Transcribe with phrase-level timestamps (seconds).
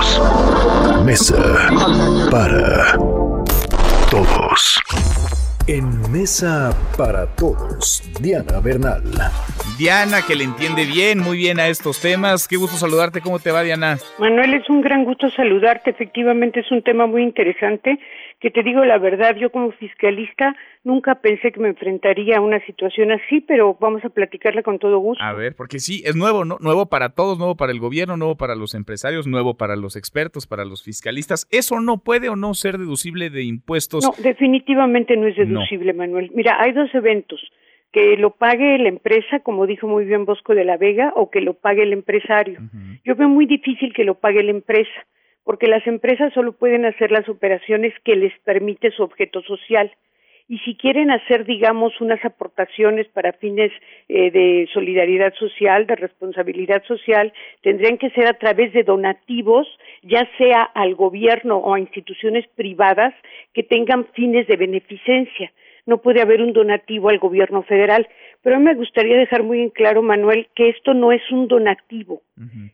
[0.00, 1.04] todos.
[1.04, 1.70] Mesa
[2.30, 2.96] para
[4.10, 4.80] todos.
[5.66, 9.04] En Mesa para Todos, Diana Bernal.
[9.78, 12.48] Diana, que le entiende bien, muy bien a estos temas.
[12.48, 13.20] Qué gusto saludarte.
[13.20, 13.98] ¿Cómo te va, Diana?
[14.18, 15.90] Manuel, es un gran gusto saludarte.
[15.90, 18.00] Efectivamente, es un tema muy interesante
[18.40, 22.58] que te digo la verdad, yo como fiscalista nunca pensé que me enfrentaría a una
[22.64, 25.22] situación así, pero vamos a platicarla con todo gusto.
[25.22, 26.56] A ver, porque sí, es nuevo, ¿no?
[26.58, 30.46] Nuevo para todos, nuevo para el gobierno, nuevo para los empresarios, nuevo para los expertos,
[30.46, 31.46] para los fiscalistas.
[31.50, 34.04] ¿Eso no puede o no ser deducible de impuestos?
[34.04, 36.30] No, definitivamente no es deducible, Manuel.
[36.34, 37.40] Mira, hay dos eventos
[37.92, 41.42] que lo pague la empresa, como dijo muy bien Bosco de la Vega, o que
[41.42, 42.60] lo pague el empresario.
[43.04, 44.90] Yo veo muy difícil que lo pague la empresa
[45.50, 49.90] porque las empresas solo pueden hacer las operaciones que les permite su objeto social.
[50.46, 53.72] Y si quieren hacer, digamos, unas aportaciones para fines
[54.08, 57.32] eh, de solidaridad social, de responsabilidad social,
[57.62, 59.66] tendrían que ser a través de donativos,
[60.02, 63.12] ya sea al gobierno o a instituciones privadas
[63.52, 65.50] que tengan fines de beneficencia.
[65.84, 68.06] No puede haber un donativo al gobierno federal.
[68.42, 72.22] Pero a me gustaría dejar muy en claro, Manuel, que esto no es un donativo.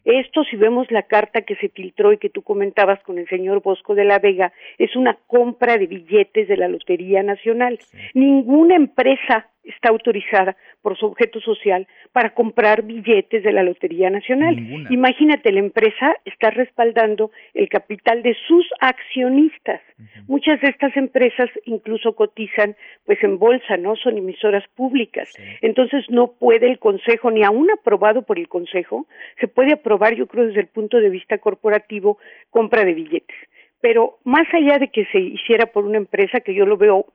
[0.05, 3.63] Esto, si vemos la carta que se filtró y que tú comentabas con el señor
[3.63, 7.79] Bosco de la Vega, es una compra de billetes de la Lotería Nacional.
[8.15, 14.57] Ninguna empresa está autorizada por su objeto social para comprar billetes de la Lotería Nacional.
[14.91, 19.81] Imagínate, la empresa está respaldando el capital de sus accionistas.
[20.29, 23.97] Muchas de estas empresas incluso cotizan pues en bolsa, ¿no?
[23.97, 25.33] Son emisoras públicas.
[25.61, 29.07] Entonces no puede el Consejo, ni aún aprobado por el Consejo,
[29.41, 32.19] se puede aprobar, yo creo, desde el punto de vista corporativo,
[32.51, 33.37] compra de billetes.
[33.81, 37.07] Pero más allá de que se hiciera por una empresa, que yo lo veo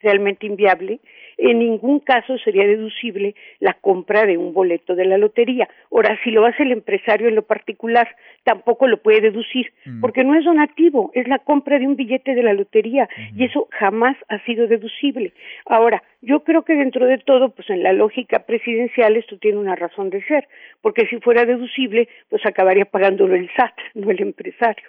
[0.00, 1.00] realmente inviable,
[1.38, 5.68] en ningún caso sería deducible la compra de un boleto de la lotería.
[5.92, 8.08] Ahora, si lo hace el empresario en lo particular,
[8.42, 10.00] tampoco lo puede deducir, mm.
[10.00, 13.68] porque no es donativo, es la compra de un billete de la lotería y eso
[13.70, 15.32] jamás ha sido deducible.
[15.66, 19.76] Ahora, yo creo que dentro de todo, pues en la lógica presidencial esto tiene una
[19.76, 20.48] razón de ser,
[20.82, 24.88] porque si fuera deducible, pues acabaría pagándolo el SAT, no el empresario.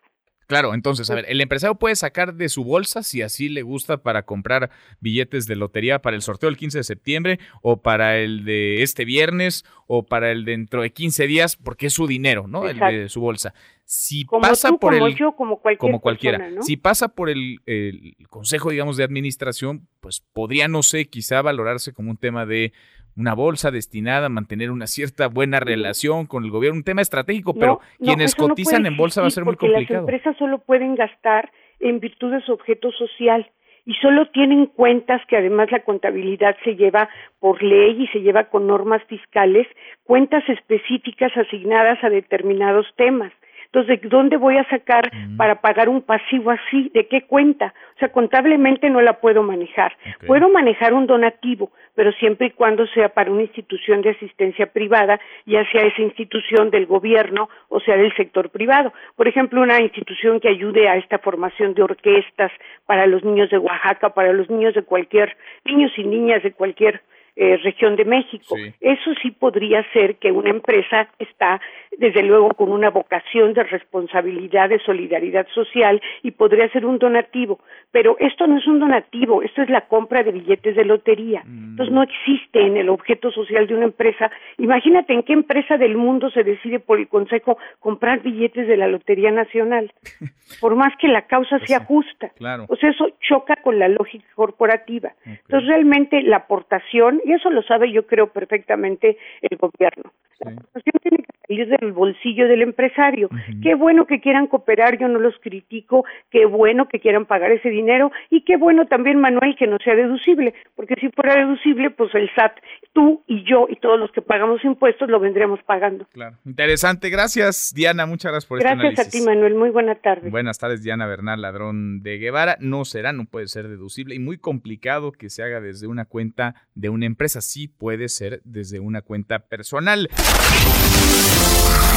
[0.50, 3.98] Claro, entonces, a ver, el empresario puede sacar de su bolsa si así le gusta
[3.98, 8.46] para comprar billetes de lotería para el sorteo del 15 de septiembre o para el
[8.46, 12.68] de este viernes o para el dentro de 15 días, porque es su dinero, ¿no?
[12.68, 13.54] El de su bolsa.
[13.86, 18.16] Si pasa por como el yo, como, cualquier como cualquiera, si pasa por el, el
[18.28, 22.74] consejo, digamos, de administración, pues podría, no sé, quizá valorarse como un tema de
[23.20, 27.54] una bolsa destinada a mantener una cierta buena relación con el gobierno, un tema estratégico,
[27.54, 30.06] pero quienes cotizan en bolsa va a ser muy complicado.
[30.06, 33.50] Las empresas solo pueden gastar en virtud de su objeto social
[33.86, 37.10] y solo tienen cuentas que además la contabilidad se lleva
[37.40, 39.68] por ley y se lleva con normas fiscales,
[40.04, 43.34] cuentas específicas asignadas a determinados temas.
[43.72, 46.90] Entonces, ¿de dónde voy a sacar para pagar un pasivo así?
[46.92, 47.72] ¿De qué cuenta?
[47.96, 49.96] O sea, contablemente no la puedo manejar.
[50.26, 55.20] Puedo manejar un donativo, pero siempre y cuando sea para una institución de asistencia privada,
[55.46, 58.92] ya sea esa institución del gobierno o sea del sector privado.
[59.16, 62.52] Por ejemplo, una institución que ayude a esta formación de orquestas
[62.88, 67.02] para los niños de Oaxaca, para los niños de cualquier, niños y niñas de cualquier
[67.36, 68.56] eh, región de México.
[68.80, 71.62] Eso sí podría ser que una empresa está,
[71.98, 77.60] desde luego, con una vocación de responsabilidad, de solidaridad social y podría ser un donativo.
[77.92, 81.44] Pero esto no es un donativo, esto es la compra de billetes de lotería.
[81.46, 81.72] Mm.
[81.72, 84.32] Entonces no existe en el objeto social de una empresa.
[84.58, 88.88] Imagínate en qué empresa del mundo se decide por el Consejo comprar billetes de la
[88.88, 89.92] Lotería Nacional,
[90.62, 92.30] por más que la causa pues sea justa.
[92.38, 92.66] Claro.
[92.70, 95.14] O sea, eso choca con la lógica corporativa.
[95.26, 100.12] Entonces realmente la aportación y eso lo sabe yo creo perfectamente el gobierno.
[100.40, 103.30] La aportación tiene que salir del bolsillo del empresario.
[103.62, 107.70] Qué bueno que quieran cooperar, yo no los critico, qué bueno que quieran pagar ese
[107.70, 112.14] dinero y qué bueno también, Manuel, que no sea deducible, porque si fuera deducible, pues
[112.14, 112.54] el SAT,
[112.94, 116.06] tú y yo y todos los que pagamos impuestos lo vendríamos pagando.
[116.12, 117.10] Claro, interesante.
[117.10, 119.56] Gracias, Diana, muchas gracias por este Gracias a ti, Manuel.
[119.56, 120.30] Muy buena tarde.
[120.30, 122.58] Buenas tardes, Diana Bernal, ladrón de Guevara.
[122.60, 126.56] No será, no puede ser deducible y muy complicado que se haga desde una cuenta
[126.76, 130.10] de una empresa, sí puede ser desde una cuenta personal.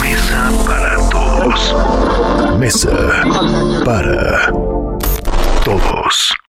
[0.01, 1.75] Mesa para todos.
[2.59, 2.91] Mesa
[3.85, 4.53] para
[5.65, 6.35] todos.